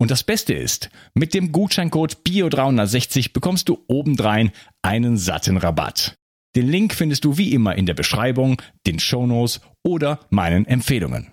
[0.00, 6.14] Und das Beste ist, mit dem Gutscheincode BIO360 bekommst du obendrein einen satten Rabatt.
[6.54, 11.32] Den Link findest du wie immer in der Beschreibung, den Shownotes oder meinen Empfehlungen.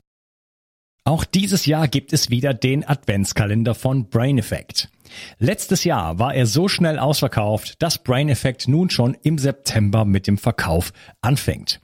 [1.08, 4.90] Auch dieses Jahr gibt es wieder den Adventskalender von Brain Effect.
[5.38, 10.26] Letztes Jahr war er so schnell ausverkauft, dass Brain Effect nun schon im September mit
[10.26, 11.80] dem Verkauf anfängt.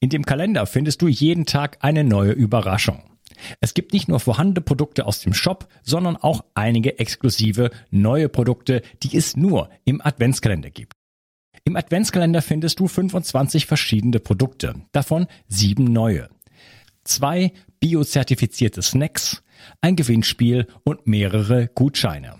[0.00, 3.02] In dem Kalender findest du jeden Tag eine neue Überraschung.
[3.60, 8.82] Es gibt nicht nur vorhandene Produkte aus dem Shop, sondern auch einige exklusive neue Produkte,
[9.02, 10.92] die es nur im Adventskalender gibt.
[11.64, 16.28] Im Adventskalender findest du 25 verschiedene Produkte, davon sieben neue
[17.08, 19.42] zwei biozertifizierte Snacks,
[19.80, 22.34] ein Gewinnspiel und mehrere Gutscheine.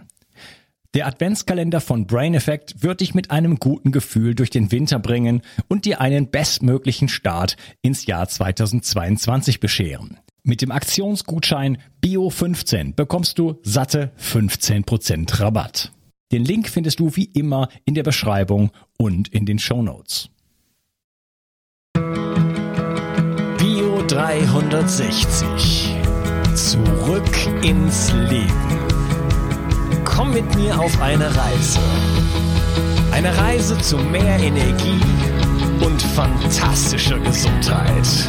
[0.94, 5.42] Der Adventskalender von Brain Effect wird dich mit einem guten Gefühl durch den Winter bringen
[5.68, 10.18] und dir einen bestmöglichen Start ins Jahr 2022 bescheren.
[10.48, 15.92] Mit dem Aktionsgutschein BIO15 bekommst du satte 15% Rabatt.
[16.32, 20.30] Den Link findest du wie immer in der Beschreibung und in den Show Notes.
[24.08, 25.94] 360.
[26.54, 28.78] Zurück ins Leben.
[30.06, 31.78] Komm mit mir auf eine Reise.
[33.12, 35.02] Eine Reise zu mehr Energie
[35.84, 38.28] und fantastischer Gesundheit.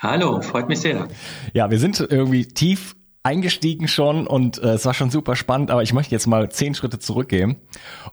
[0.00, 1.08] Hallo, freut mich sehr.
[1.52, 5.82] Ja, wir sind irgendwie tief eingestiegen schon und äh, es war schon super spannend, aber
[5.82, 7.56] ich möchte jetzt mal zehn Schritte zurückgehen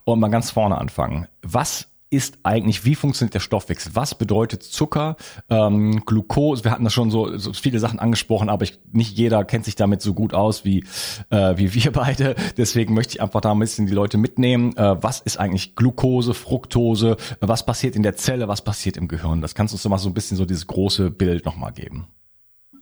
[0.04, 1.28] und mal ganz vorne anfangen.
[1.42, 3.96] Was ist eigentlich, wie funktioniert der Stoffwechsel?
[3.96, 5.16] Was bedeutet Zucker,
[5.48, 6.62] ähm, Glucose?
[6.62, 9.76] Wir hatten da schon so, so viele Sachen angesprochen, aber ich, nicht jeder kennt sich
[9.76, 10.84] damit so gut aus wie,
[11.30, 12.34] äh, wie wir beide.
[12.58, 14.76] Deswegen möchte ich einfach da ein bisschen die Leute mitnehmen.
[14.76, 17.16] Äh, was ist eigentlich Glucose, Fructose?
[17.40, 18.46] Was passiert in der Zelle?
[18.46, 19.40] Was passiert im Gehirn?
[19.40, 22.08] Das kannst du uns mal so ein bisschen so dieses große Bild nochmal geben.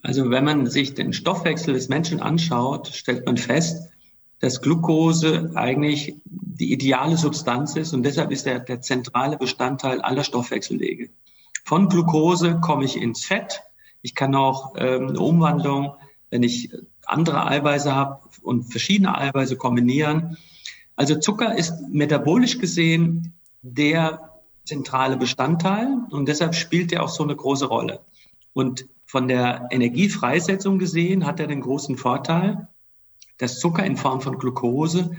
[0.03, 3.91] Also wenn man sich den Stoffwechsel des Menschen anschaut, stellt man fest,
[4.41, 10.25] dass Glucose eigentlich die ideale Substanz ist und deshalb ist er der zentrale Bestandteil aller
[10.25, 11.11] Stoffwechselwege.
[11.65, 13.63] Von Glucose komme ich ins Fett.
[14.03, 15.95] Ich kann auch ähm, eine Umwandlung,
[16.31, 16.73] wenn ich
[17.07, 20.37] andere Eiweiße habe und verschiedene Eiweiße kombinieren.
[20.97, 24.31] Also Zucker ist metabolisch gesehen der
[24.65, 28.01] zentrale Bestandteil und deshalb spielt er auch so eine große Rolle.
[28.53, 32.69] Und von der Energiefreisetzung gesehen hat er den großen Vorteil,
[33.41, 35.11] dass Zucker in Form von Glucose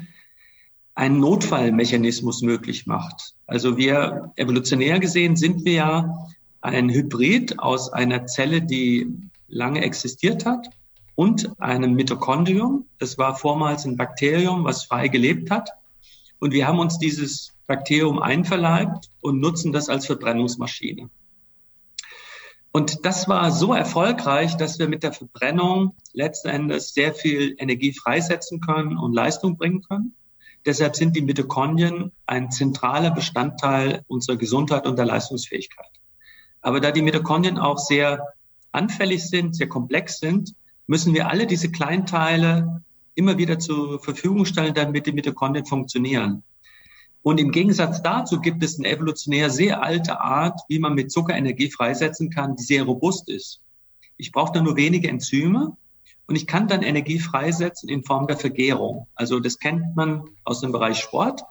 [0.93, 3.33] einen Notfallmechanismus möglich macht.
[3.47, 6.27] Also wir evolutionär gesehen sind wir ja
[6.61, 9.07] ein Hybrid aus einer Zelle, die
[9.47, 10.69] lange existiert hat
[11.15, 12.85] und einem Mitochondrium.
[12.99, 15.71] Das war vormals ein Bakterium, was frei gelebt hat.
[16.39, 21.09] Und wir haben uns dieses Bakterium einverleibt und nutzen das als Verbrennungsmaschine.
[22.71, 27.93] Und das war so erfolgreich, dass wir mit der Verbrennung letzten Endes sehr viel Energie
[27.93, 30.15] freisetzen können und Leistung bringen können.
[30.65, 35.89] Deshalb sind die Mitochondrien ein zentraler Bestandteil unserer Gesundheit und der Leistungsfähigkeit.
[36.61, 38.25] Aber da die Mitochondrien auch sehr
[38.71, 40.53] anfällig sind, sehr komplex sind,
[40.87, 42.83] müssen wir alle diese Kleinteile
[43.15, 46.43] immer wieder zur Verfügung stellen, damit die Mitochondrien funktionieren.
[47.23, 51.35] Und im Gegensatz dazu gibt es eine evolutionär sehr alte Art, wie man mit Zucker
[51.35, 53.61] Energie freisetzen kann, die sehr robust ist.
[54.17, 55.77] Ich brauche da nur wenige Enzyme
[56.27, 59.07] und ich kann dann Energie freisetzen in Form der Vergärung.
[59.15, 61.43] Also das kennt man aus dem Bereich Sport.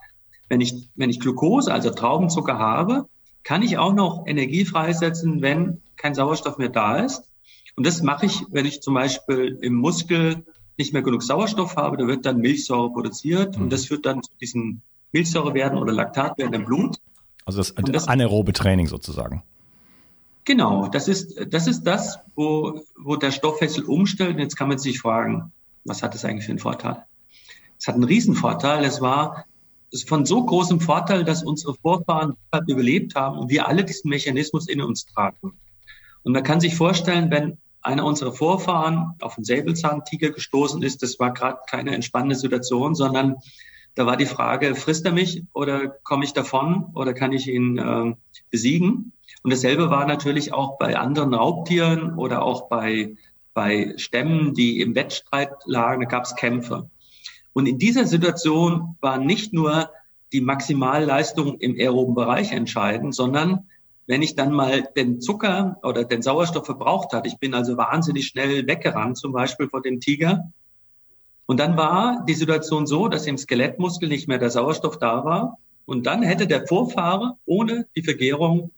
[0.49, 3.07] Wenn ich, wenn ich Glucose, also Traubenzucker habe,
[3.43, 7.23] kann ich auch noch Energie freisetzen, wenn kein Sauerstoff mehr da ist.
[7.75, 10.45] Und das mache ich, wenn ich zum Beispiel im Muskel
[10.77, 13.63] nicht mehr genug Sauerstoff habe, da wird dann Milchsäure produziert mhm.
[13.63, 14.81] und das führt dann zu diesen
[15.11, 16.97] Milchsäurewerten oder Laktatwerten im Blut.
[17.45, 19.43] Also das, das anaerobe Training sozusagen.
[20.43, 24.35] Genau, das ist das, ist das wo, wo der Stoffwechsel umstellt.
[24.35, 25.51] Und jetzt kann man sich fragen,
[25.85, 27.05] was hat das eigentlich für einen Vorteil?
[27.79, 28.83] Es hat einen Riesenvorteil.
[28.83, 29.45] Es war
[30.07, 32.37] von so großem Vorteil, dass unsere Vorfahren
[32.67, 35.53] überlebt haben und wir alle diesen Mechanismus in uns tragen.
[36.23, 41.19] Und man kann sich vorstellen, wenn einer unserer Vorfahren auf einen Säbelzahntiger gestoßen ist, das
[41.19, 43.37] war gerade keine entspannende Situation, sondern
[43.95, 47.77] da war die Frage, frisst er mich oder komme ich davon oder kann ich ihn
[47.77, 48.15] äh,
[48.49, 49.13] besiegen?
[49.43, 53.15] Und dasselbe war natürlich auch bei anderen Raubtieren oder auch bei,
[53.53, 56.89] bei Stämmen, die im Wettstreit lagen, da gab es Kämpfe.
[57.53, 59.89] Und in dieser Situation war nicht nur
[60.31, 63.67] die Maximalleistung im aeroben Bereich entscheidend, sondern
[64.07, 68.27] wenn ich dann mal den Zucker oder den Sauerstoff verbraucht hat, ich bin also wahnsinnig
[68.27, 70.51] schnell weggerannt, zum Beispiel vor dem Tiger.
[71.45, 75.57] Und dann war die Situation so, dass im Skelettmuskel nicht mehr der Sauerstoff da war.
[75.85, 78.71] Und dann hätte der Vorfahre ohne die Vergärung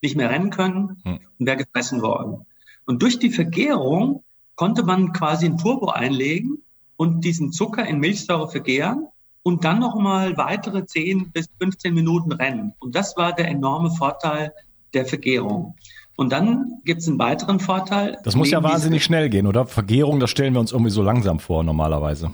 [0.00, 1.20] nicht mehr rennen können hm.
[1.38, 2.46] und wäre gefressen worden.
[2.86, 4.24] Und durch die Vergärung
[4.56, 6.62] konnte man quasi ein Turbo einlegen
[6.96, 9.08] und diesen Zucker in Milchsäure vergären
[9.42, 12.74] und dann nochmal weitere 10 bis 15 Minuten rennen.
[12.78, 14.52] Und das war der enorme Vorteil
[14.94, 15.74] der Vergärung.
[16.16, 18.18] Und dann gibt es einen weiteren Vorteil.
[18.24, 19.66] Das muss ja wahnsinnig schnell gehen, oder?
[19.66, 22.32] Vergärung, das stellen wir uns irgendwie so langsam vor normalerweise.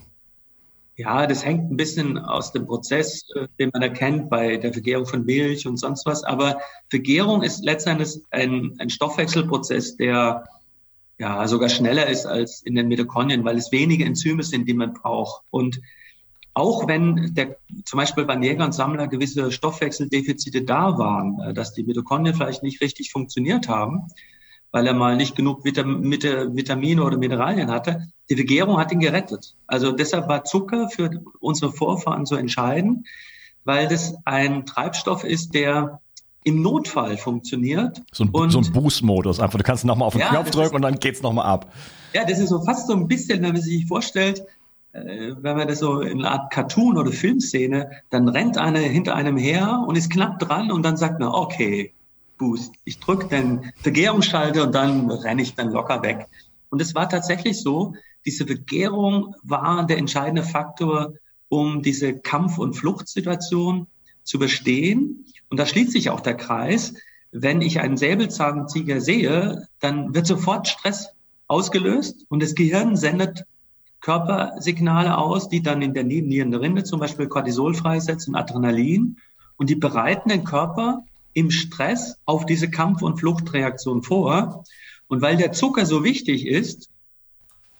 [0.96, 5.06] Ja, das hängt ein bisschen aus dem Prozess, äh, den man erkennt bei der Vergärung
[5.06, 6.24] von Milch und sonst was.
[6.24, 6.58] Aber
[6.90, 10.44] Vergärung ist letztendlich ein, ein Stoffwechselprozess, der
[11.18, 14.92] ja sogar schneller ist als in den Mitochondrien, weil es wenige Enzyme sind, die man
[14.92, 15.42] braucht.
[15.50, 15.80] Und
[16.58, 21.72] auch wenn der, zum Beispiel bei Jäger und Sammler gewisse Stoffwechseldefizite da waren, äh, dass
[21.72, 24.08] die Mitochondrien vielleicht nicht richtig funktioniert haben,
[24.72, 29.54] weil er mal nicht genug Vitam Vitamine oder Mineralien hatte, die Vergärung hat ihn gerettet.
[29.66, 33.06] Also deshalb war Zucker für unsere Vorfahren so entscheidend,
[33.64, 36.00] weil das ein Treibstoff ist, der
[36.42, 38.02] im Notfall funktioniert.
[38.12, 39.38] So ein, so ein Boost-Modus.
[39.38, 41.72] Einfach, du kannst nochmal auf den ja, Knopf drücken ist, und dann geht's nochmal ab.
[42.14, 44.42] Ja, das ist so fast so ein bisschen, wenn man sich vorstellt,
[44.92, 49.36] wenn man das so in einer Art Cartoon oder Filmszene, dann rennt einer hinter einem
[49.36, 51.92] her und ist knapp dran und dann sagt man, okay,
[52.38, 52.72] Boost.
[52.84, 56.26] Ich drücke den Vergärungsschalter und dann renne ich dann locker weg.
[56.70, 57.94] Und es war tatsächlich so,
[58.24, 61.14] diese Vergärung war der entscheidende Faktor,
[61.48, 63.86] um diese Kampf- und Fluchtsituation
[64.22, 65.26] zu bestehen.
[65.50, 66.94] Und da schließt sich auch der Kreis.
[67.32, 71.10] Wenn ich einen Säbelzahntiger sehe, dann wird sofort Stress
[71.46, 73.44] ausgelöst und das Gehirn sendet
[74.00, 79.18] Körpersignale aus, die dann in der Nebennierenrinde zum Beispiel Cortisol freisetzen, Adrenalin
[79.56, 84.64] und die bereiten den Körper im Stress auf diese Kampf- und Fluchtreaktion vor.
[85.08, 86.90] Und weil der Zucker so wichtig ist,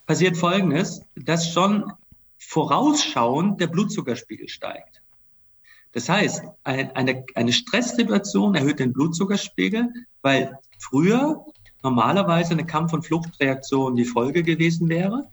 [0.06, 1.92] passiert Folgendes, dass schon
[2.38, 5.02] vorausschauend der Blutzuckerspiegel steigt.
[5.92, 9.88] Das heißt, eine, eine Stresssituation erhöht den Blutzuckerspiegel,
[10.22, 11.44] weil früher
[11.82, 15.28] normalerweise eine Kampf- und Fluchtreaktion die Folge gewesen wäre.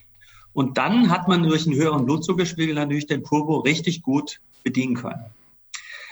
[0.55, 5.25] Und dann hat man durch einen höheren Blutzuckerspiegel natürlich den Turbo richtig gut bedienen können.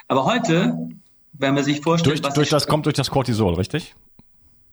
[0.10, 0.90] Aber heute,
[1.32, 3.96] wenn man sich vorstellt, durch, was durch das kommt durch das Cortisol, richtig?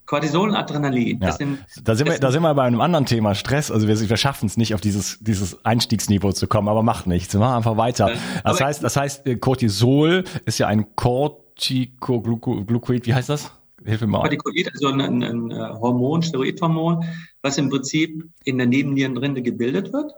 [0.07, 1.21] Cortisol und Adrenalin.
[1.23, 1.31] Ja.
[1.31, 3.71] Sind, da, sind wir, da sind wir bei einem anderen Thema, Stress.
[3.71, 7.33] Also wir, wir schaffen es nicht, auf dieses, dieses Einstiegsniveau zu kommen, aber macht nichts.
[7.33, 8.11] Wir machen einfach weiter.
[8.43, 13.53] Das heißt, das heißt, äh, Cortisol ist ja ein Corticoglucoid, wie heißt das?
[13.85, 14.23] Hilf mir mal.
[14.23, 17.05] Corticoid, also ein, ein, ein äh, Hormon, Steroidhormon,
[17.43, 20.13] was im Prinzip in der Nebennierenrinde gebildet wird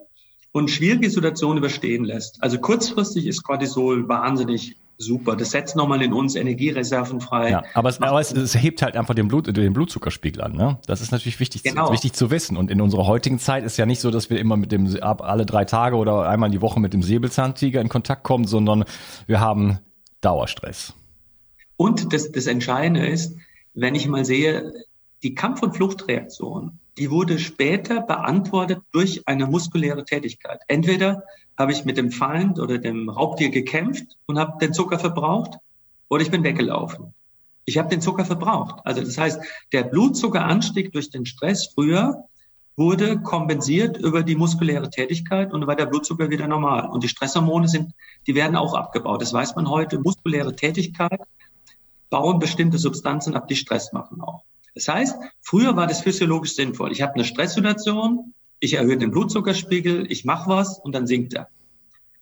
[0.52, 2.42] und schwierige Situationen überstehen lässt.
[2.42, 5.36] Also kurzfristig ist Cortisol wahnsinnig super.
[5.36, 7.50] Das setzt nochmal in uns Energiereserven frei.
[7.50, 10.52] Ja, aber, es, aber es, es, hebt halt einfach den, Blut, den Blutzuckerspiegel an.
[10.52, 10.78] Ne?
[10.86, 11.86] Das ist natürlich wichtig, genau.
[11.86, 12.56] zu, wichtig zu wissen.
[12.56, 15.22] Und in unserer heutigen Zeit ist ja nicht so, dass wir immer mit dem ab
[15.22, 18.84] alle drei Tage oder einmal die Woche mit dem Säbelzahntiger in Kontakt kommen, sondern
[19.26, 19.78] wir haben
[20.20, 20.94] Dauerstress.
[21.76, 23.36] Und das, das Entscheidende ist,
[23.74, 24.72] wenn ich mal sehe,
[25.22, 30.60] die Kampf- und Fluchtreaktion, die wurde später beantwortet durch eine muskuläre Tätigkeit.
[30.68, 31.24] Entweder
[31.58, 35.58] habe ich mit dem Feind oder dem Raubtier gekämpft und habe den Zucker verbraucht
[36.08, 37.14] oder ich bin weggelaufen.
[37.64, 38.80] Ich habe den Zucker verbraucht.
[38.84, 39.40] Also das heißt,
[39.72, 42.24] der Blutzuckeranstieg durch den Stress früher
[42.76, 46.88] wurde kompensiert über die muskuläre Tätigkeit und war der Blutzucker wieder normal.
[46.88, 47.92] Und die Stresshormone sind,
[48.26, 49.22] die werden auch abgebaut.
[49.22, 49.98] Das weiß man heute.
[49.98, 51.20] Muskuläre Tätigkeit
[52.10, 54.44] bauen bestimmte Substanzen ab, die Stress machen auch.
[54.74, 56.92] Das heißt, früher war das physiologisch sinnvoll.
[56.92, 61.48] Ich habe eine Stresssituation, ich erhöhe den Blutzuckerspiegel, ich mache was und dann sinkt er.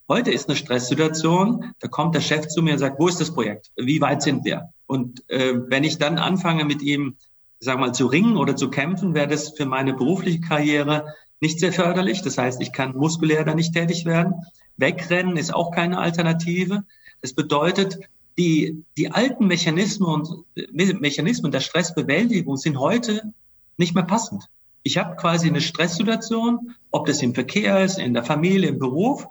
[0.09, 3.33] Heute ist eine Stresssituation, da kommt der Chef zu mir und sagt, wo ist das
[3.33, 3.71] Projekt?
[3.77, 4.71] Wie weit sind wir?
[4.87, 7.15] Und äh, wenn ich dann anfange, mit ihm,
[7.61, 11.73] sag mal, zu ringen oder zu kämpfen, wäre das für meine berufliche Karriere nicht sehr
[11.73, 12.23] förderlich.
[12.23, 14.35] Das heißt, ich kann muskulär da nicht tätig werden.
[14.77, 16.83] Wegrennen ist auch keine Alternative.
[17.21, 18.01] Das bedeutet,
[18.41, 23.35] die, die alten Mechanismen und Mechanismen der Stressbewältigung sind heute
[23.77, 24.47] nicht mehr passend.
[24.83, 29.27] Ich habe quasi eine Stresssituation, ob das im Verkehr ist, in der Familie, im Beruf.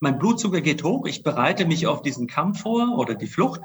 [0.00, 3.60] Mein Blutzucker geht hoch, ich bereite mich auf diesen Kampf vor oder die Flucht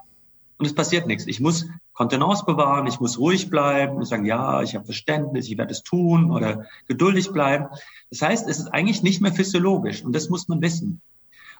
[0.57, 1.27] und es passiert nichts.
[1.27, 5.57] Ich muss Kontenance bewahren, ich muss ruhig bleiben und sagen, ja, ich habe Verständnis, ich
[5.57, 7.67] werde es tun oder geduldig bleiben.
[8.09, 10.99] Das heißt, es ist eigentlich nicht mehr physiologisch und das muss man wissen.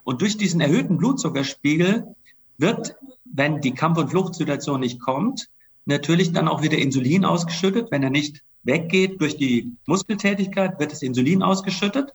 [0.04, 2.14] Und durch diesen erhöhten Blutzuckerspiegel
[2.58, 2.96] wird,
[3.32, 5.48] wenn die Kampf- und Fluchtsituation nicht kommt,
[5.84, 7.90] natürlich dann auch wieder Insulin ausgeschüttet.
[7.90, 12.12] Wenn er nicht weggeht durch die Muskeltätigkeit, wird das Insulin ausgeschüttet.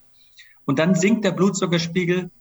[0.66, 2.32] Und dann sinkt der Blutzuckerspiegel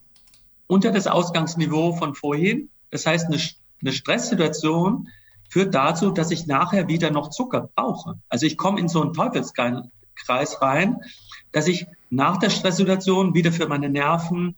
[0.66, 2.68] unter das Ausgangsniveau von vorhin.
[2.90, 3.38] Das heißt, eine,
[3.80, 5.08] eine Stresssituation
[5.48, 8.18] führt dazu, dass ich nachher wieder noch Zucker brauche.
[8.28, 11.00] Also ich komme in so einen Teufelskreis rein,
[11.52, 14.56] dass ich nach der Stresssituation wieder für meine Nerven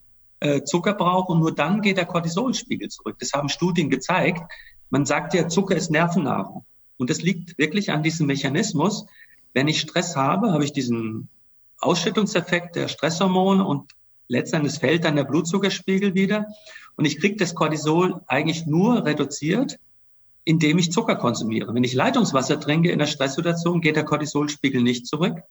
[0.65, 3.17] Zucker brauche und nur dann geht der Cortisolspiegel zurück.
[3.19, 4.43] Das haben Studien gezeigt.
[4.91, 6.65] Man sagt ja, Zucker ist Nervennahrung.
[6.97, 9.07] Und das liegt wirklich an diesem Mechanismus.
[9.53, 11.29] Wenn ich Stress habe, habe ich diesen
[11.79, 13.93] Ausschüttungseffekt der Stresshormone und
[14.29, 16.47] letztendlich fällt dann der Blutzuckerspiegel wieder.
[16.97, 19.79] Und ich kriege das Cortisol eigentlich nur reduziert,
[20.45, 21.75] indem ich Zucker konsumiere.
[21.75, 25.43] Wenn ich Leitungswasser trinke in der Stresssituation, geht der Cortisolspiegel nicht zurück.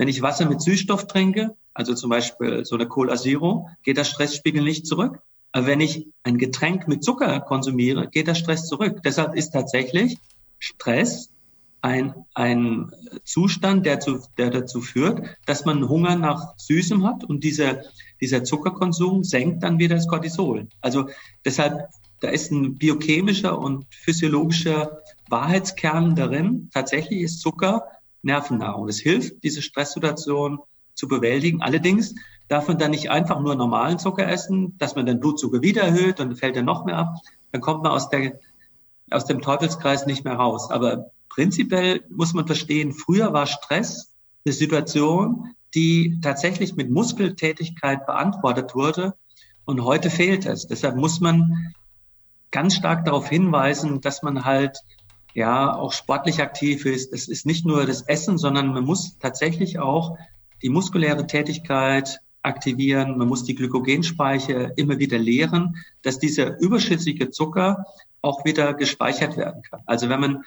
[0.00, 4.04] Wenn ich Wasser mit Süßstoff trinke, also zum Beispiel so eine Cola Zero, geht der
[4.04, 5.20] Stressspiegel nicht zurück.
[5.52, 9.02] Aber wenn ich ein Getränk mit Zucker konsumiere, geht der Stress zurück.
[9.04, 10.16] Deshalb ist tatsächlich
[10.58, 11.28] Stress
[11.82, 12.90] ein, ein
[13.24, 17.82] Zustand, der, zu, der dazu führt, dass man Hunger nach Süßem hat und dieser,
[18.22, 20.68] dieser Zuckerkonsum senkt dann wieder das Cortisol.
[20.80, 21.10] Also
[21.44, 21.90] deshalb,
[22.20, 26.70] da ist ein biochemischer und physiologischer Wahrheitskern darin.
[26.72, 27.82] Tatsächlich ist Zucker
[28.22, 28.86] Nervennahrung.
[28.86, 30.60] Das hilft, diese Stresssituation
[30.94, 31.62] zu bewältigen.
[31.62, 32.14] Allerdings
[32.48, 36.20] darf man dann nicht einfach nur normalen Zucker essen, dass man den Blutzucker wieder erhöht
[36.20, 37.14] und dann fällt er noch mehr ab.
[37.52, 38.38] Dann kommt man aus, der,
[39.10, 40.70] aus dem Teufelskreis nicht mehr raus.
[40.70, 44.12] Aber prinzipiell muss man verstehen, früher war Stress
[44.44, 49.14] eine Situation, die tatsächlich mit Muskeltätigkeit beantwortet wurde
[49.64, 50.66] und heute fehlt es.
[50.66, 51.72] Deshalb muss man
[52.50, 54.78] ganz stark darauf hinweisen, dass man halt
[55.34, 57.12] ja auch sportlich aktiv ist.
[57.12, 60.16] Es ist nicht nur das Essen, sondern man muss tatsächlich auch
[60.62, 63.18] die muskuläre Tätigkeit aktivieren.
[63.18, 67.84] Man muss die Glykogenspeicher immer wieder leeren, dass dieser überschüssige Zucker
[68.22, 69.80] auch wieder gespeichert werden kann.
[69.86, 70.44] Also wenn man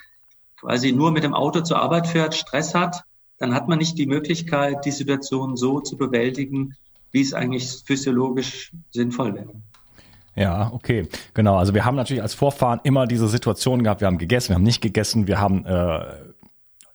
[0.56, 3.04] quasi nur mit dem Auto zur Arbeit fährt, Stress hat,
[3.38, 6.76] dann hat man nicht die Möglichkeit, die Situation so zu bewältigen,
[7.10, 9.54] wie es eigentlich physiologisch sinnvoll wäre.
[10.36, 11.56] Ja, okay, genau.
[11.56, 14.62] Also wir haben natürlich als Vorfahren immer diese Situation gehabt, wir haben gegessen, wir haben
[14.64, 16.00] nicht gegessen, wir haben äh,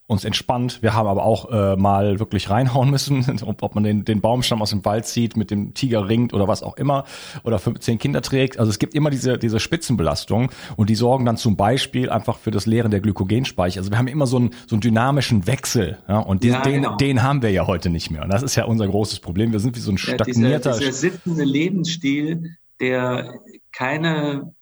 [0.09, 0.81] uns entspannt.
[0.81, 4.61] Wir haben aber auch äh, mal wirklich reinhauen müssen, ob, ob man den, den Baumstamm
[4.61, 7.05] aus dem Wald zieht, mit dem Tiger ringt oder was auch immer
[7.43, 8.57] oder 15 Kinder trägt.
[8.59, 12.49] Also es gibt immer diese, diese Spitzenbelastung und die sorgen dann zum Beispiel einfach für
[12.49, 13.79] das Leeren der Glykogenspeicher.
[13.79, 16.81] Also wir haben immer so einen, so einen dynamischen Wechsel ja, und die, ja, den,
[16.81, 16.97] genau.
[16.97, 18.23] den haben wir ja heute nicht mehr.
[18.23, 19.51] Und das ist ja unser großes Problem.
[19.51, 20.71] Wir sind wie so ein stagnierter...
[20.71, 23.39] Ja, dieser, dieser sitzende Lebensstil, der
[23.71, 24.53] keine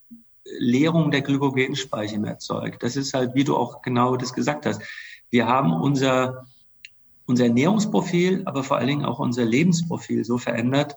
[0.44, 2.84] Leerung der Glykogenspeicher mehr erzeugt.
[2.84, 4.82] Das ist halt, wie du auch genau das gesagt hast
[5.30, 6.46] wir haben unser,
[7.26, 10.96] unser Ernährungsprofil, aber vor allen Dingen auch unser Lebensprofil so verändert.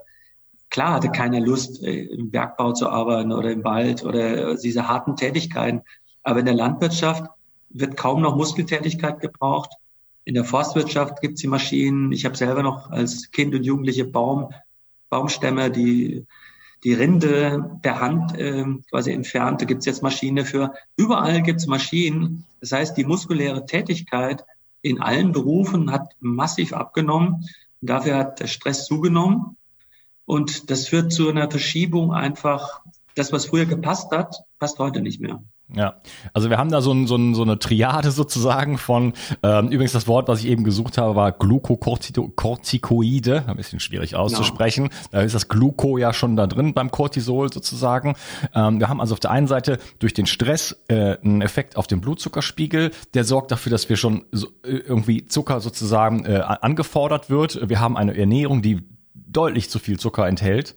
[0.71, 5.17] Klar hatte keiner Lust, äh, im Bergbau zu arbeiten oder im Wald oder diese harten
[5.17, 5.83] Tätigkeiten.
[6.23, 7.25] Aber in der Landwirtschaft
[7.71, 9.71] wird kaum noch Muskeltätigkeit gebraucht.
[10.25, 12.13] In der Forstwirtschaft gibt es die Maschinen.
[12.13, 14.53] Ich habe selber noch als Kind und Jugendliche Baum,
[15.09, 16.27] Baumstämme, die
[16.85, 19.61] die Rinde per Hand äh, quasi entfernt.
[19.61, 20.75] Da gibt es jetzt Maschinen dafür.
[20.97, 22.45] Überall gibt es Maschinen.
[22.61, 24.45] Das heißt, die muskuläre Tätigkeit
[24.83, 27.47] in allen Berufen hat massiv abgenommen.
[27.81, 29.57] Und dafür hat der Stress zugenommen.
[30.25, 32.83] Und das führt zu einer Verschiebung einfach.
[33.15, 35.43] Das, was früher gepasst hat, passt heute nicht mehr.
[35.75, 35.97] Ja,
[36.33, 39.13] also wir haben da so, ein, so, ein, so eine Triade sozusagen von,
[39.43, 44.89] ähm, übrigens das Wort, was ich eben gesucht habe, war Glukokortikoide, ein bisschen schwierig auszusprechen.
[44.89, 45.09] Genau.
[45.13, 48.15] Da ist das Gluko ja schon da drin beim Cortisol sozusagen.
[48.55, 51.87] Ähm, wir haben also auf der einen Seite durch den Stress äh, einen Effekt auf
[51.87, 57.31] den Blutzuckerspiegel, der sorgt dafür, dass wir schon so, äh, irgendwie Zucker sozusagen äh, angefordert
[57.31, 57.69] wird.
[57.69, 58.83] Wir haben eine Ernährung, die
[59.33, 60.75] deutlich zu viel Zucker enthält.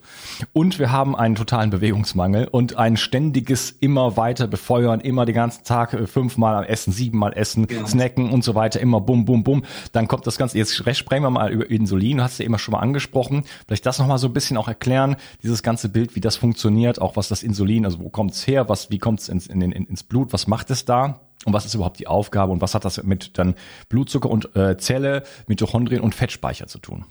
[0.54, 5.64] Und wir haben einen totalen Bewegungsmangel und ein ständiges immer weiter befeuern, immer den ganzen
[5.64, 7.86] Tag äh, fünfmal am Essen, siebenmal essen, ja.
[7.86, 9.64] snacken und so weiter, immer bum, bum, bum.
[9.92, 12.74] Dann kommt das Ganze, jetzt sprechen wir mal über Insulin, du hast ja immer schon
[12.74, 13.44] mal angesprochen.
[13.68, 17.16] Vielleicht das nochmal so ein bisschen auch erklären, dieses ganze Bild, wie das funktioniert, auch
[17.16, 19.72] was das Insulin, also wo kommt es her, was, wie kommt es ins, in, in,
[19.72, 21.22] ins Blut, was macht es da?
[21.46, 23.56] Und was ist überhaupt die Aufgabe und was hat das mit dann
[23.90, 27.06] Blutzucker und äh, Zelle, Mitochondrien und Fettspeicher zu tun?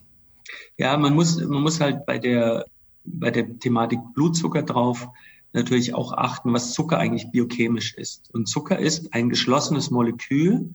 [0.77, 2.67] Ja, man muss, man muss halt bei der,
[3.05, 5.09] bei der Thematik Blutzucker drauf
[5.53, 8.31] natürlich auch achten, was Zucker eigentlich biochemisch ist.
[8.33, 10.71] Und Zucker ist ein geschlossenes Molekül,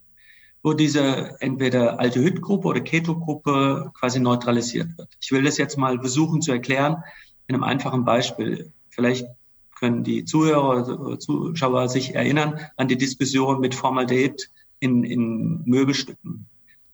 [0.63, 5.09] wo diese entweder Aldehydgruppe oder Ketogruppe quasi neutralisiert wird.
[5.21, 7.03] Ich will das jetzt mal versuchen zu erklären
[7.47, 8.71] in einem einfachen Beispiel.
[8.89, 9.27] Vielleicht
[9.79, 16.47] können die Zuhörer oder Zuschauer sich erinnern an die Diskussion mit Formaldehyd in, in Möbelstücken.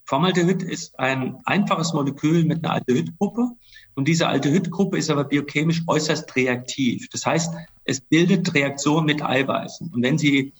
[0.05, 3.51] Formaldehyd ist ein einfaches Molekül mit einer Aldehydgruppe
[3.95, 7.07] und diese Aldehydgruppe ist aber biochemisch äußerst reaktiv.
[7.09, 7.53] Das heißt,
[7.85, 9.91] es bildet Reaktionen mit Eiweißen.
[9.93, 10.53] Und wenn Sie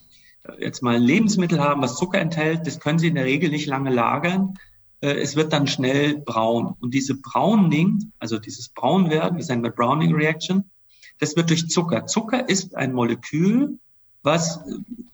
[0.60, 3.66] jetzt mal ein Lebensmittel haben, was Zucker enthält, das können Sie in der Regel nicht
[3.66, 4.56] lange lagern.
[5.02, 6.76] Äh, es wird dann schnell braun.
[6.80, 10.70] Und diese Browning, also dieses Braunwerden, das nennen wir Browning Reaction,
[11.20, 12.06] das wird durch Zucker.
[12.06, 13.80] Zucker ist ein Molekül,
[14.22, 14.62] was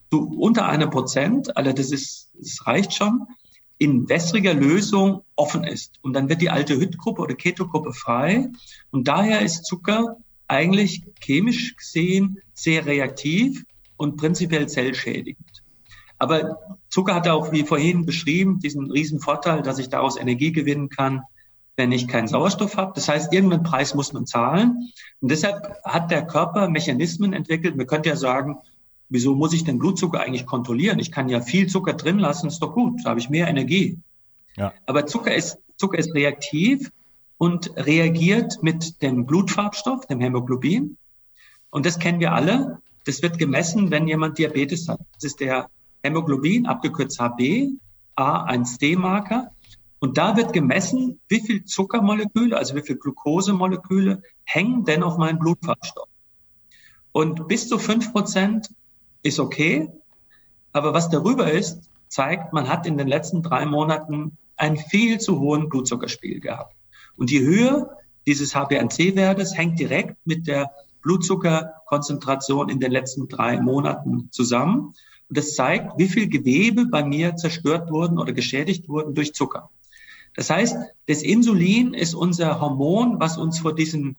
[0.10, 3.28] du unter einer Prozent, also das ist, das reicht schon,
[3.80, 5.96] in wässriger Lösung offen ist.
[6.02, 8.50] Und dann wird die alte Hydgruppe oder Ketogruppe frei.
[8.92, 10.18] Und daher ist Zucker
[10.48, 13.64] eigentlich chemisch gesehen sehr reaktiv
[13.96, 15.64] und prinzipiell zellschädigend.
[16.18, 20.90] Aber Zucker hat auch, wie vorhin beschrieben, diesen riesen Vorteil, dass ich daraus Energie gewinnen
[20.90, 21.22] kann,
[21.78, 22.92] wenn ich keinen Sauerstoff habe.
[22.96, 24.92] Das heißt, irgendeinen Preis muss man zahlen.
[25.22, 27.78] Und deshalb hat der Körper Mechanismen entwickelt.
[27.78, 28.58] Man könnte ja sagen,
[29.10, 31.00] wieso muss ich den Blutzucker eigentlich kontrollieren?
[31.00, 34.00] Ich kann ja viel Zucker drin lassen, ist doch gut, da habe ich mehr Energie.
[34.56, 34.74] Ja.
[34.86, 36.92] Aber Zucker ist, Zucker ist reaktiv
[37.38, 40.98] und reagiert mit dem Blutfarbstoff, dem Hämoglobin.
[41.70, 42.82] Und das kennen wir alle.
[43.06, 45.00] Das wird gemessen, wenn jemand Diabetes hat.
[45.16, 45.70] Das ist der
[46.04, 47.70] Hämoglobin, abgekürzt HB,
[48.18, 49.52] A1D-Marker.
[50.00, 55.40] Und da wird gemessen, wie viel Zuckermoleküle, also wie viel Glukosemoleküle hängen denn auf meinem
[55.40, 56.08] Blutfarbstoff.
[57.12, 58.70] Und bis zu fünf Prozent
[59.24, 59.90] ist okay.
[60.72, 65.40] Aber was darüber ist, zeigt, man hat in den letzten drei Monaten einen viel zu
[65.40, 66.76] hohen Blutzuckerspiegel gehabt.
[67.16, 67.90] Und die Höhe
[68.28, 74.94] dieses HbA1c-Wertes hängt direkt mit der Blutzuckerkonzentration in den letzten drei Monaten zusammen.
[75.30, 79.70] Und das zeigt, wie viel Gewebe bei mir zerstört wurden oder geschädigt wurden durch Zucker.
[80.36, 80.78] Das heißt,
[81.08, 84.16] das Insulin ist unser Hormon, was uns vor diesen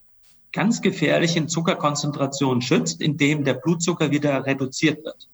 [0.51, 5.29] ganz gefährlichen Zuckerkonzentrationen schützt, indem der Blutzucker wieder reduziert wird.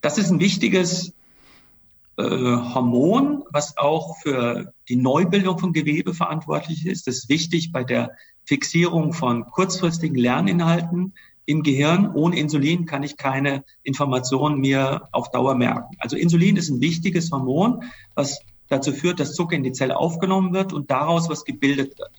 [0.00, 1.12] Das ist ein wichtiges
[2.16, 7.06] äh, Hormon, was auch für die Neubildung von Gewebe verantwortlich ist.
[7.06, 8.12] Das ist wichtig bei der
[8.44, 12.12] Fixierung von kurzfristigen Lerninhalten im Gehirn.
[12.14, 15.96] Ohne Insulin kann ich keine Informationen mir auf Dauer merken.
[15.98, 20.52] Also Insulin ist ein wichtiges Hormon, was dazu führt, dass Zucker in die Zelle aufgenommen
[20.52, 22.10] wird und daraus was gebildet wird.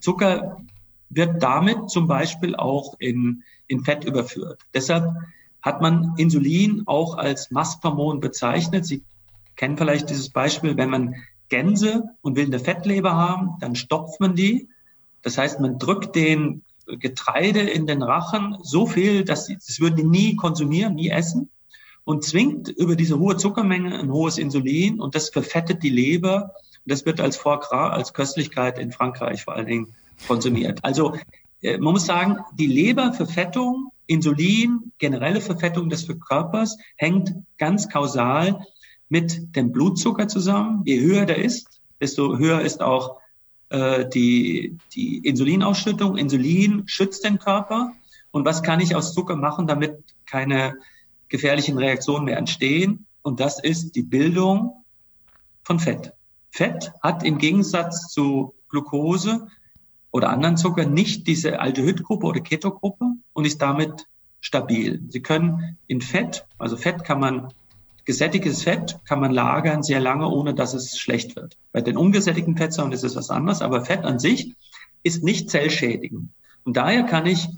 [0.00, 0.60] Zucker
[1.08, 4.60] wird damit zum Beispiel auch in, in Fett überführt.
[4.74, 5.14] Deshalb
[5.62, 8.86] hat man Insulin auch als Masthormon bezeichnet.
[8.86, 9.02] Sie
[9.56, 11.16] kennen vielleicht dieses Beispiel, wenn man
[11.48, 14.68] Gänse und will eine Fettleber haben, dann stopft man die.
[15.22, 19.96] Das heißt, man drückt den Getreide in den Rachen so viel, dass sie, das würden
[19.96, 21.50] die nie konsumieren, nie essen
[22.04, 26.54] und zwingt über diese hohe Zuckermenge ein hohes Insulin und das verfettet die Leber
[26.86, 29.94] das wird als Foie Gras, als Köstlichkeit in Frankreich vor allen Dingen
[30.26, 30.80] konsumiert.
[30.82, 31.14] Also
[31.62, 38.64] äh, man muss sagen, die Leberverfettung, Insulin, generelle Verfettung des Körpers hängt ganz kausal
[39.08, 40.82] mit dem Blutzucker zusammen.
[40.84, 43.18] Je höher der ist, desto höher ist auch
[43.68, 46.16] äh, die, die Insulinausschüttung.
[46.16, 47.92] Insulin schützt den Körper.
[48.32, 50.76] Und was kann ich aus Zucker machen, damit keine
[51.28, 53.06] gefährlichen Reaktionen mehr entstehen?
[53.22, 54.84] Und das ist die Bildung
[55.62, 56.12] von Fett.
[56.50, 59.48] Fett hat im Gegensatz zu Glucose
[60.10, 64.06] oder anderen Zucker nicht diese Aldehydgruppe oder Ketogruppe und ist damit
[64.40, 65.02] stabil.
[65.08, 67.52] Sie können in Fett, also Fett kann man,
[68.04, 71.56] gesättigtes Fett kann man lagern sehr lange, ohne dass es schlecht wird.
[71.72, 74.54] Bei den ungesättigten Fettsäuren ist es was anderes, aber Fett an sich
[75.02, 76.30] ist nicht zellschädigend.
[76.64, 77.48] Und daher kann ich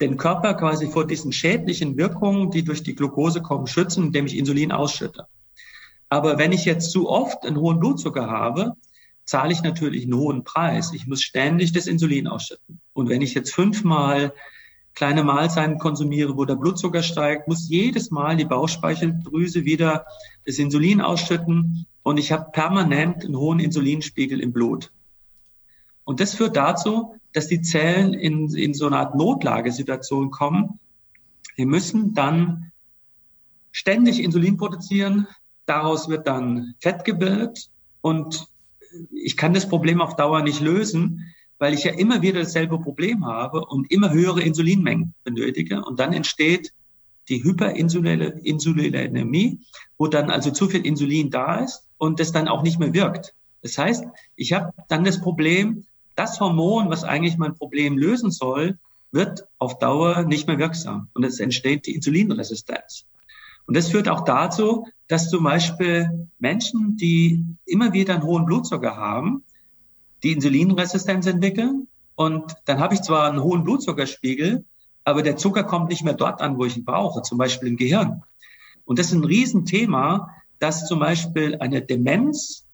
[0.00, 4.36] den Körper quasi vor diesen schädlichen Wirkungen, die durch die Glucose kommen, schützen, indem ich
[4.36, 5.26] Insulin ausschütte.
[6.08, 8.74] Aber wenn ich jetzt zu oft einen hohen Blutzucker habe,
[9.24, 10.92] zahle ich natürlich einen hohen Preis.
[10.92, 12.80] Ich muss ständig das Insulin ausschütten.
[12.92, 14.32] Und wenn ich jetzt fünfmal
[14.94, 20.06] kleine Mahlzeiten konsumiere, wo der Blutzucker steigt, muss jedes Mal die Bauchspeicheldrüse wieder
[20.46, 24.90] das Insulin ausschütten und ich habe permanent einen hohen Insulinspiegel im Blut.
[26.04, 30.78] Und das führt dazu, dass die Zellen in, in so eine Art Notlagesituation kommen.
[31.56, 32.70] Wir müssen dann
[33.72, 35.26] ständig Insulin produzieren.
[35.66, 37.68] Daraus wird dann Fett gebildet.
[38.00, 38.46] Und
[39.10, 43.26] ich kann das Problem auf Dauer nicht lösen, weil ich ja immer wieder dasselbe Problem
[43.26, 45.84] habe und immer höhere Insulinmengen benötige.
[45.84, 46.72] Und dann entsteht
[47.28, 49.60] die Hyperinsulinämie,
[49.98, 53.34] wo dann also zu viel Insulin da ist und das dann auch nicht mehr wirkt.
[53.62, 54.04] Das heißt,
[54.36, 58.78] ich habe dann das Problem, das Hormon, was eigentlich mein Problem lösen soll,
[59.10, 63.06] wird auf Dauer nicht mehr wirksam und es entsteht die Insulinresistenz.
[63.66, 68.96] Und das führt auch dazu, dass zum Beispiel Menschen, die immer wieder einen hohen Blutzucker
[68.96, 69.44] haben,
[70.22, 71.88] die Insulinresistenz entwickeln.
[72.14, 74.64] Und dann habe ich zwar einen hohen Blutzuckerspiegel,
[75.04, 77.76] aber der Zucker kommt nicht mehr dort an, wo ich ihn brauche, zum Beispiel im
[77.76, 78.22] Gehirn.
[78.84, 82.64] Und das ist ein Riesenthema, dass zum Beispiel eine Demenz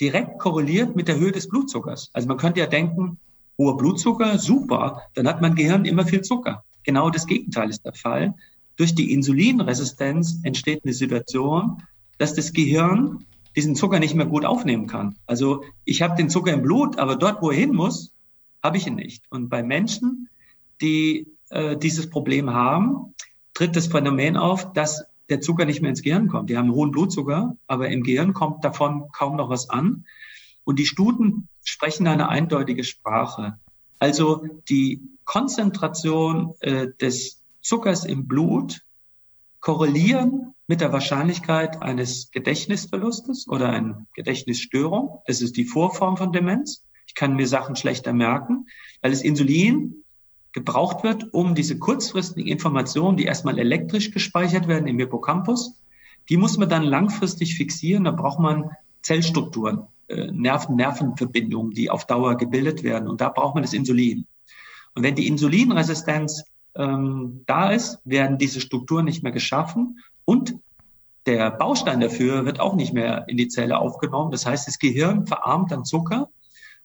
[0.00, 2.10] direkt korreliert mit der Höhe des Blutzuckers.
[2.12, 3.18] Also man könnte ja denken,
[3.58, 6.64] hoher Blutzucker, super, dann hat mein Gehirn immer viel Zucker.
[6.82, 8.34] Genau das Gegenteil ist der Fall.
[8.80, 11.82] Durch die Insulinresistenz entsteht eine Situation,
[12.16, 15.18] dass das Gehirn diesen Zucker nicht mehr gut aufnehmen kann.
[15.26, 18.14] Also ich habe den Zucker im Blut, aber dort, wo er hin muss,
[18.62, 19.24] habe ich ihn nicht.
[19.28, 20.30] Und bei Menschen,
[20.80, 23.14] die äh, dieses Problem haben,
[23.52, 26.48] tritt das Phänomen auf, dass der Zucker nicht mehr ins Gehirn kommt.
[26.48, 30.06] Die haben hohen Blutzucker, aber im Gehirn kommt davon kaum noch was an.
[30.64, 33.58] Und die Studien sprechen eine eindeutige Sprache.
[33.98, 38.80] Also die Konzentration äh, des Zuckers im Blut
[39.60, 45.20] korrelieren mit der Wahrscheinlichkeit eines Gedächtnisverlustes oder einer Gedächtnisstörung.
[45.26, 46.84] Das ist die Vorform von Demenz.
[47.06, 48.66] Ich kann mir Sachen schlechter merken,
[49.02, 50.04] weil das Insulin
[50.52, 55.80] gebraucht wird, um diese kurzfristigen Informationen, die erstmal elektrisch gespeichert werden im Hippocampus,
[56.28, 58.04] die muss man dann langfristig fixieren.
[58.04, 58.70] Da braucht man
[59.02, 63.08] Zellstrukturen, äh, Nerven, Nervenverbindungen, die auf Dauer gebildet werden.
[63.08, 64.26] Und da braucht man das Insulin.
[64.94, 70.56] Und wenn die Insulinresistenz ähm, da ist, werden diese Strukturen nicht mehr geschaffen und
[71.26, 74.30] der Baustein dafür wird auch nicht mehr in die Zelle aufgenommen.
[74.30, 76.30] Das heißt, das Gehirn verarmt an Zucker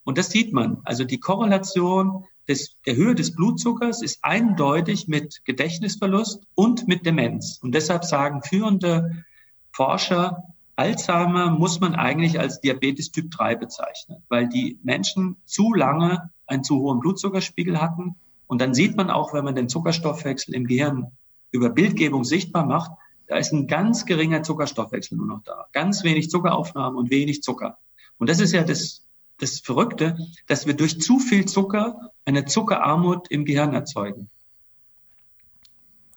[0.04, 0.82] und das sieht man.
[0.84, 7.60] Also die Korrelation des, der Höhe des Blutzuckers ist eindeutig mit Gedächtnisverlust und mit Demenz.
[7.62, 9.24] Und deshalb sagen führende
[9.71, 10.43] Forscher,
[10.76, 16.63] Alzheimer muss man eigentlich als Diabetes Typ 3 bezeichnen, weil die Menschen zu lange einen
[16.63, 18.15] zu hohen Blutzuckerspiegel hatten.
[18.47, 21.12] Und dann sieht man auch, wenn man den Zuckerstoffwechsel im Gehirn
[21.51, 22.91] über Bildgebung sichtbar macht,
[23.27, 25.67] da ist ein ganz geringer Zuckerstoffwechsel nur noch da.
[25.71, 27.79] Ganz wenig Zuckeraufnahme und wenig Zucker.
[28.17, 29.05] Und das ist ja das
[29.38, 34.29] das Verrückte, dass wir durch zu viel Zucker eine Zuckerarmut im Gehirn erzeugen.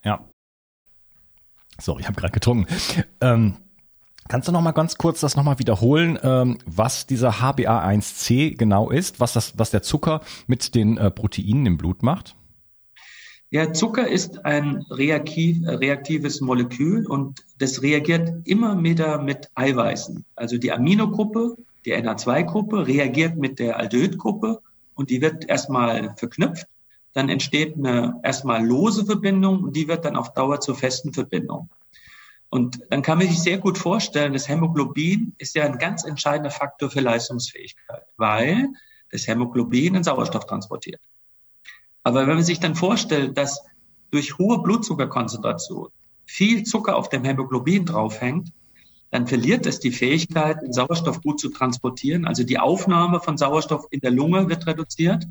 [0.05, 0.25] Ja.
[1.81, 2.67] Sorry, ich habe gerade getrunken.
[3.21, 3.57] Ähm,
[4.29, 8.91] kannst du noch mal ganz kurz das noch mal wiederholen, ähm, was dieser HbA1c genau
[8.91, 12.37] ist, was das, was der Zucker mit den äh, Proteinen im Blut macht?
[13.51, 20.25] Ja, Zucker ist ein reaktiv, reaktives Molekül und das reagiert immer wieder mit Eiweißen.
[20.37, 21.57] Also die Aminogruppe
[21.89, 24.61] die NH2-Gruppe reagiert mit der Aldehyd-Gruppe
[24.95, 26.67] und die wird erstmal verknüpft.
[27.15, 31.71] Dann entsteht eine erstmal lose Verbindung und die wird dann auf Dauer zur festen Verbindung.
[32.51, 36.51] Und dann kann man sich sehr gut vorstellen, das Hämoglobin ist ja ein ganz entscheidender
[36.51, 38.69] Faktor für Leistungsfähigkeit, weil
[39.11, 41.01] das Hämoglobin den Sauerstoff transportiert.
[42.03, 43.63] Aber wenn man sich dann vorstellt, dass
[44.11, 45.89] durch hohe Blutzuckerkonzentration
[46.25, 48.53] viel Zucker auf dem Hämoglobin draufhängt,
[49.11, 52.27] dann verliert es die Fähigkeit, den Sauerstoff gut zu transportieren.
[52.27, 55.27] Also die Aufnahme von Sauerstoff in der Lunge wird reduziert.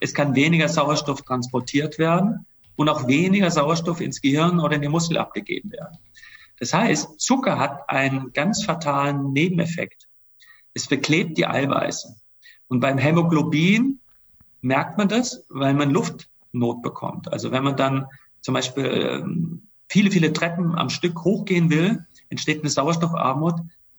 [0.00, 2.46] Es kann weniger Sauerstoff transportiert werden
[2.76, 5.98] und auch weniger Sauerstoff ins Gehirn oder in die Muskel abgegeben werden.
[6.60, 10.06] Das heißt, Zucker hat einen ganz fatalen Nebeneffekt.
[10.74, 12.14] Es verklebt die Eiweiße.
[12.68, 14.00] Und beim Hämoglobin
[14.60, 17.32] merkt man das, weil man Luftnot bekommt.
[17.32, 18.06] Also wenn man dann
[18.42, 23.56] zum Beispiel ähm, viele, viele Treppen am Stück hochgehen will, entsteht eine Sauerstoffarmut,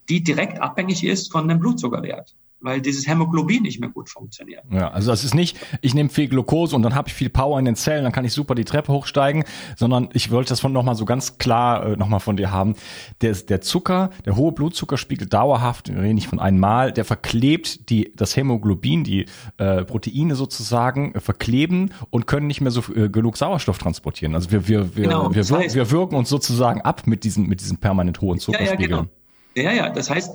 [0.08, 4.64] die direkt abhängig ist von dem Blutzuckerwert weil dieses Hämoglobin nicht mehr gut funktioniert.
[4.72, 7.60] Ja, also das ist nicht, ich nehme viel Glucose und dann habe ich viel Power
[7.60, 9.44] in den Zellen, dann kann ich super die Treppe hochsteigen,
[9.76, 12.76] sondern ich wollte das von nochmal so ganz klar äh, nochmal von dir haben.
[13.22, 18.14] Der, der Zucker, der hohe Blutzuckerspiegel dauerhaft, wir reden nicht von einmal, der verklebt die,
[18.16, 19.26] das Hämoglobin, die
[19.58, 24.36] äh, Proteine sozusagen äh, verkleben und können nicht mehr so äh, genug Sauerstoff transportieren.
[24.36, 27.62] Also wir, wir, wir, genau, wir, wir, wir wirken uns sozusagen ab mit diesem, mit
[27.62, 28.90] diesem permanent hohen Zuckerspiegel.
[28.90, 29.08] Ja, ja,
[29.56, 29.72] genau.
[29.72, 30.32] ja, ja, das heißt,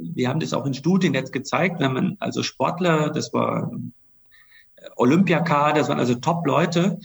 [0.00, 3.70] wir haben das auch in Studien jetzt gezeigt, wenn man also Sportler, das war
[4.96, 6.98] Olympiakader, das waren also Top-Leute,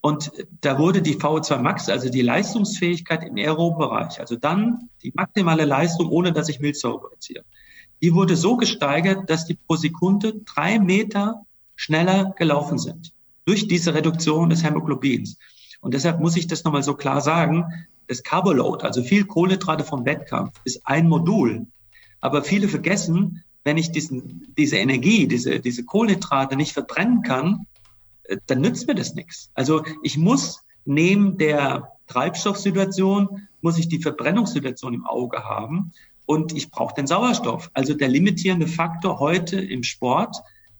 [0.00, 5.12] und da wurde die VO2 Max, also die Leistungsfähigkeit im aeroben Bereich, also dann die
[5.14, 7.44] maximale Leistung, ohne dass ich Milchsäure produziere,
[8.02, 13.12] die wurde so gesteigert, dass die pro Sekunde drei Meter schneller gelaufen sind
[13.46, 15.38] durch diese Reduktion des Hämoglobins.
[15.80, 17.64] Und deshalb muss ich das nochmal so klar sagen.
[18.06, 21.66] Das Carboload, also viel Kohlenhydrate vom Wettkampf, ist ein Modul.
[22.20, 27.66] Aber viele vergessen, wenn ich diesen, diese Energie, diese, diese Kohlenhydrate nicht verbrennen kann,
[28.24, 29.50] äh, dann nützt mir das nichts.
[29.54, 35.92] Also ich muss neben der Treibstoffsituation, muss ich die Verbrennungssituation im Auge haben
[36.26, 37.70] und ich brauche den Sauerstoff.
[37.74, 40.36] Also der limitierende Faktor heute im Sport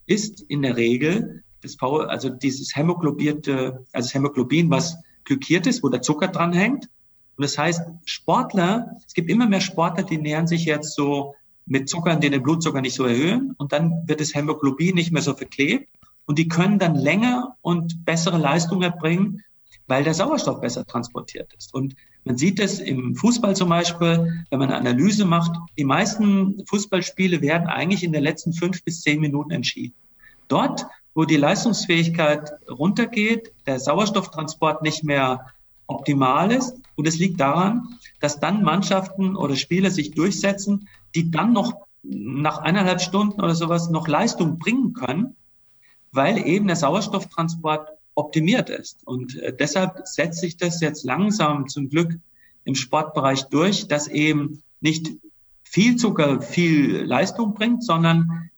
[0.07, 5.83] ist in der Regel das Power, also dieses hämoglobierte, also das Hämoglobin, was glykiert ist,
[5.83, 6.89] wo der Zucker dran hängt.
[7.37, 11.35] Und das heißt, Sportler, es gibt immer mehr Sportler, die nähern sich jetzt so
[11.67, 13.55] mit Zuckern, die den Blutzucker nicht so erhöhen.
[13.59, 15.89] Und dann wird das Hämoglobin nicht mehr so verklebt.
[16.25, 19.43] Und die können dann länger und bessere Leistung erbringen,
[19.87, 21.75] weil der Sauerstoff besser transportiert ist.
[21.75, 21.95] Und
[22.25, 27.41] man sieht es im Fußball zum Beispiel, wenn man eine Analyse macht, die meisten Fußballspiele
[27.41, 29.95] werden eigentlich in den letzten fünf bis zehn Minuten entschieden.
[30.49, 35.47] Dort, wo die Leistungsfähigkeit runtergeht, der Sauerstofftransport nicht mehr
[35.87, 36.81] optimal ist.
[36.95, 42.59] Und es liegt daran, dass dann Mannschaften oder Spieler sich durchsetzen, die dann noch nach
[42.59, 45.37] eineinhalb Stunden oder sowas noch Leistung bringen können,
[46.13, 49.07] weil eben der Sauerstofftransport optimiert ist.
[49.07, 52.19] Und äh, deshalb setzt sich das jetzt langsam zum Glück
[52.65, 55.13] im Sportbereich durch, dass eben nicht
[55.65, 58.51] viel Zucker viel Leistung bringt, sondern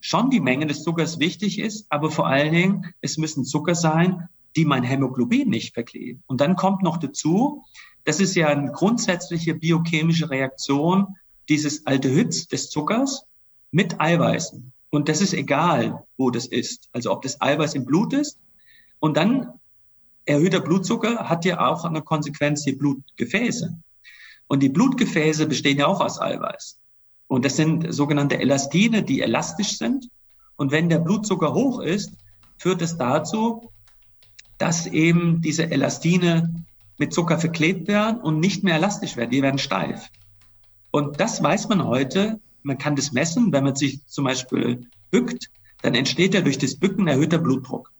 [0.00, 4.28] schon die Menge des Zuckers wichtig ist, aber vor allen Dingen, es müssen Zucker sein,
[4.56, 6.22] die mein Hämoglobin nicht verkleben.
[6.26, 7.64] Und dann kommt noch dazu,
[8.04, 11.16] das ist ja eine grundsätzliche biochemische Reaktion
[11.48, 13.24] dieses Aldehyds des Zuckers
[13.70, 14.72] mit Eiweißen.
[14.90, 16.88] Und das ist egal, wo das ist.
[16.92, 18.38] Also ob das Eiweiß im Blut ist.
[19.00, 19.52] Und dann
[20.24, 23.76] erhöhter Blutzucker hat ja auch eine Konsequenz die Blutgefäße.
[24.46, 26.78] Und die Blutgefäße bestehen ja auch aus Eiweiß.
[27.26, 30.08] Und das sind sogenannte Elastine, die elastisch sind.
[30.56, 32.12] Und wenn der Blutzucker hoch ist,
[32.58, 33.72] führt es dazu,
[34.58, 36.54] dass eben diese Elastine
[36.98, 39.30] mit Zucker verklebt werden und nicht mehr elastisch werden.
[39.30, 40.08] Die werden steif.
[40.90, 42.40] Und das weiß man heute.
[42.62, 43.52] Man kann das messen.
[43.52, 45.50] Wenn man sich zum Beispiel bückt,
[45.82, 47.92] dann entsteht ja durch das Bücken erhöhter Blutdruck.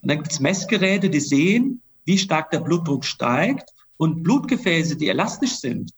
[0.00, 3.70] Und dann gibt es Messgeräte, die sehen, wie stark der Blutdruck steigt.
[3.96, 5.92] Und Blutgefäße, die elastisch sind,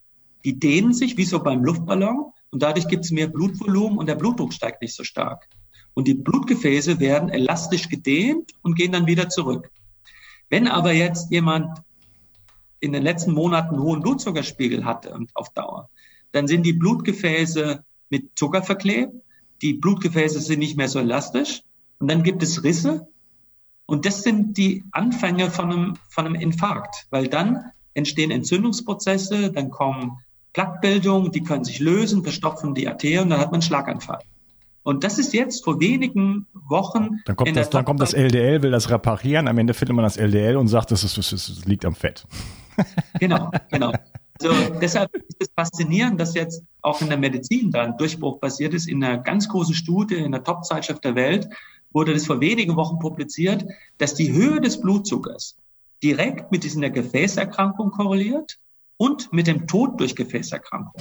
[0.45, 2.33] die dehnen sich wie so beim Luftballon.
[2.51, 5.49] Und dadurch gibt es mehr Blutvolumen und der Blutdruck steigt nicht so stark.
[5.95, 9.71] Und die Blutgefäße werden elastisch gedehnt und gehen dann wieder zurück.
[10.55, 11.83] Wenn aber jetzt jemand
[12.79, 15.91] in den letzten Monaten hohen Blutzuckerspiegel hatte und auf Dauer,
[16.31, 19.15] dann sind die Blutgefäße mit Zucker verklebt,
[19.63, 21.63] die Blutgefäße sind nicht mehr so elastisch
[21.99, 23.09] und dann gibt es Risse
[23.87, 29.73] und das sind die Anfänge von einem, von einem Infarkt, weil dann entstehen Entzündungsprozesse, dann
[29.73, 30.21] kommen
[30.53, 34.21] Plaquebildungen, die können sich lösen, verstopfen die Arterien, dann hat man einen Schlaganfall.
[34.85, 37.23] Und das ist jetzt vor wenigen Wochen.
[37.25, 39.49] Dann kommt, das, dann kommt das LDL, will das reparieren.
[39.49, 42.27] Am Ende findet man das LDL und sagt, es, es, es liegt am Fett.
[43.21, 43.93] Genau, genau.
[44.41, 48.75] Also deshalb ist es faszinierend, dass jetzt auch in der Medizin da ein Durchbruch passiert
[48.75, 48.89] ist.
[48.89, 51.49] In einer ganz großen Studie, in der Top-Zeitschrift der Welt,
[51.93, 53.65] wurde das vor wenigen Wochen publiziert,
[53.99, 55.57] dass die Höhe des Blutzuckers
[56.03, 58.59] direkt mit dieser Gefäßerkrankung korreliert
[58.97, 61.01] und mit dem Tod durch Gefäßerkrankung.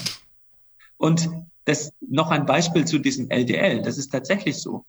[0.97, 1.27] Und
[1.65, 3.81] das noch ein Beispiel zu diesem LDL.
[3.81, 4.85] Das ist tatsächlich so.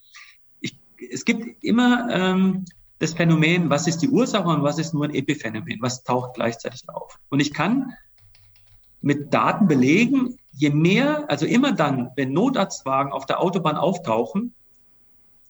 [0.60, 0.76] Ich,
[1.10, 2.64] es gibt immer ähm,
[2.98, 6.88] das Phänomen, was ist die Ursache und was ist nur ein Epiphänomen, was taucht gleichzeitig
[6.88, 7.18] auf.
[7.28, 7.92] Und ich kann
[9.00, 14.54] mit Daten belegen, je mehr, also immer dann, wenn Notarztwagen auf der Autobahn auftauchen,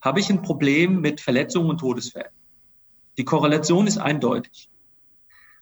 [0.00, 2.32] habe ich ein Problem mit Verletzungen und Todesfällen.
[3.16, 4.68] Die Korrelation ist eindeutig.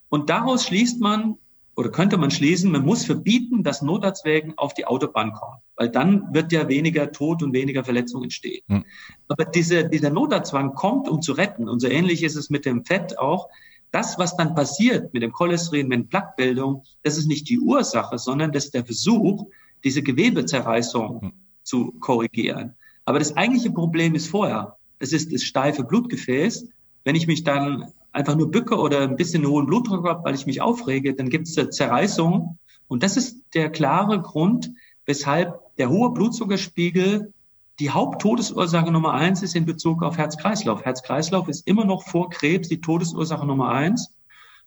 [0.08, 1.38] Und daraus schließt man,
[1.74, 6.32] oder könnte man schließen, man muss verbieten, dass Notarztwägen auf die Autobahn kommen, weil dann
[6.34, 8.62] wird ja weniger Tod und weniger Verletzung entstehen.
[8.68, 8.84] Hm.
[9.28, 11.68] Aber diese, dieser Notarztwang kommt, um zu retten.
[11.68, 13.48] Und so ähnlich ist es mit dem Fett auch.
[13.90, 18.52] Das, was dann passiert mit dem Cholesterin, mit Plaquebildung, das ist nicht die Ursache, sondern
[18.52, 19.46] das ist der Versuch,
[19.82, 21.32] diese Gewebezerreißung hm.
[21.62, 22.74] zu korrigieren.
[23.06, 24.76] Aber das eigentliche Problem ist vorher.
[24.98, 26.68] Das ist das steife Blutgefäß.
[27.04, 30.46] Wenn ich mich dann einfach nur bücke oder ein bisschen hohen Blutdruck habe, weil ich
[30.46, 32.58] mich aufrege, dann gibt es Zerreißung.
[32.88, 34.70] Und das ist der klare Grund,
[35.06, 37.32] weshalb der hohe Blutzuckerspiegel
[37.78, 40.84] die Haupttodesursache Nummer eins ist in Bezug auf Herz-Kreislauf.
[40.84, 44.14] Herz-Kreislauf ist immer noch vor Krebs die Todesursache Nummer eins.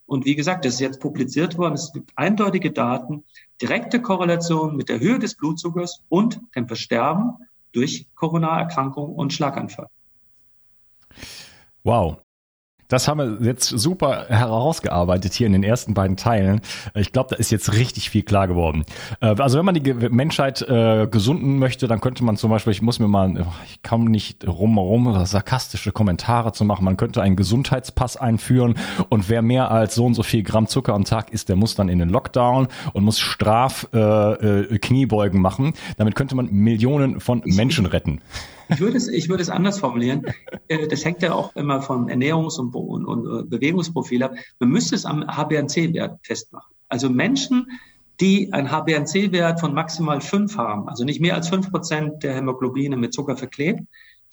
[0.08, 1.76] Und wie gesagt, das ist jetzt publiziert worden.
[1.76, 3.24] Es gibt eindeutige Daten,
[3.62, 7.36] direkte Korrelation mit der Höhe des Blutzuckers und dem Versterben
[7.72, 9.88] durch Coronarerkrankung und Schlaganfall.
[11.84, 12.25] Wow.
[12.88, 16.62] Das haben wir jetzt super herausgearbeitet hier in den ersten beiden Teilen.
[16.94, 18.86] Ich glaube, da ist jetzt richtig viel klar geworden.
[19.22, 22.82] Äh, also wenn man die Menschheit äh, gesunden möchte, dann könnte man zum Beispiel, ich
[22.82, 26.86] muss mir mal, ich komme nicht rum rum, sarkastische Kommentare zu machen.
[26.86, 28.76] Man könnte einen Gesundheitspass einführen
[29.10, 31.76] und wer mehr als so und so viel Gramm Zucker am Tag isst, der muss
[31.76, 35.74] dann in den Lockdown und muss Straf äh, äh, Kniebeugen machen.
[35.98, 38.22] Damit könnte man Millionen von Menschen retten.
[38.70, 40.26] Ich würde es, ich würde es anders formulieren.
[40.68, 44.36] Äh, das hängt ja auch immer vom Ernährungs- und, und, und äh, Bewegungsprofil ab.
[44.60, 46.74] Man müsste es am HbA1c-Wert festmachen.
[46.90, 47.68] Also Menschen,
[48.20, 52.98] die einen HbA1c-Wert von maximal fünf haben, also nicht mehr als fünf Prozent der Hämoglobine
[52.98, 53.82] mit Zucker verklebt,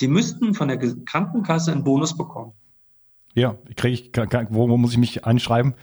[0.01, 2.53] die müssten von der Krankenkasse einen Bonus bekommen.
[3.35, 4.13] Ja, kriege ich,
[4.51, 5.75] wo, wo muss ich mich einschreiben?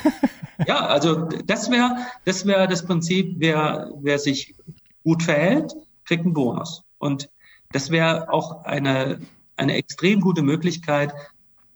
[0.66, 4.54] ja, also das wäre das wäre das Prinzip, wer, wer sich
[5.02, 6.84] gut verhält, kriegt einen Bonus.
[6.98, 7.28] Und
[7.74, 9.18] das wäre auch eine,
[9.56, 11.12] eine extrem gute Möglichkeit.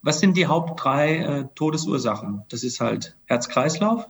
[0.01, 2.45] Was sind die Haupt drei äh, Todesursachen?
[2.51, 4.07] Das ist halt Herz-Kreislauf,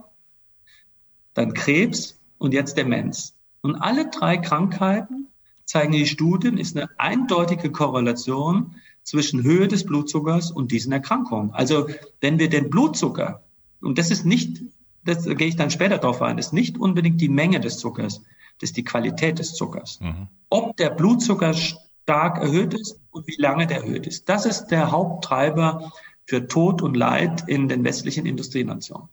[1.33, 3.35] dann Krebs und jetzt Demenz.
[3.63, 5.29] Und alle drei Krankheiten
[5.65, 11.53] zeigen die Studien, ist eine eindeutige Korrelation zwischen Höhe des Blutzuckers und diesen Erkrankungen.
[11.53, 11.89] Also
[12.21, 13.43] wenn wir den Blutzucker,
[13.81, 14.61] und das ist nicht,
[15.07, 18.21] das gehe ich dann später darauf ein, ist nicht unbedingt die Menge des Zuckers,
[18.61, 20.01] das ist die Qualität des Zuckers.
[20.01, 20.29] Mhm.
[20.51, 24.29] Ob der Blutzucker stark erhöht ist und wie lange der erhöht ist.
[24.29, 25.93] Das ist der Haupttreiber
[26.27, 29.09] für Tod und Leid in den westlichen Industrienationen.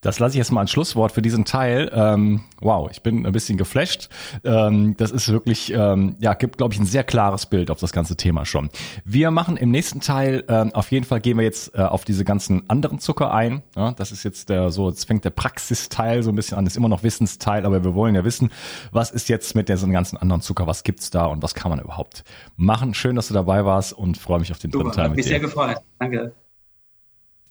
[0.00, 1.90] Das lasse ich jetzt mal als Schlusswort für diesen Teil.
[1.92, 4.08] Ähm, wow, ich bin ein bisschen geflasht.
[4.44, 7.92] Ähm, das ist wirklich, ähm, ja, gibt, glaube ich, ein sehr klares Bild auf das
[7.92, 8.70] ganze Thema schon.
[9.04, 12.24] Wir machen im nächsten Teil, ähm, auf jeden Fall gehen wir jetzt äh, auf diese
[12.24, 13.62] ganzen anderen Zucker ein.
[13.74, 16.76] Ja, das ist jetzt der so, jetzt fängt der Praxisteil so ein bisschen an, ist
[16.76, 18.50] immer noch Wissensteil, aber wir wollen ja wissen,
[18.92, 21.80] was ist jetzt mit diesen ganzen anderen Zucker, was gibt's da und was kann man
[21.80, 22.22] überhaupt
[22.56, 22.94] machen.
[22.94, 25.10] Schön, dass du dabei warst und freue mich auf den dritten Teil.
[25.10, 25.78] Hat mich sehr gefreut.
[25.98, 26.34] Danke.